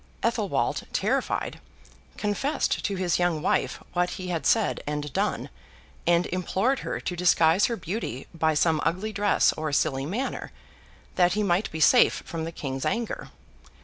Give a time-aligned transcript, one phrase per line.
[0.23, 1.59] Athelwold, terrified,
[2.17, 5.47] confessed to his young wife what he had said and done,
[6.07, 10.51] and implored her to disguise her beauty by some ugly dress or silly manner,
[11.17, 13.29] that he might be safe from the King's anger.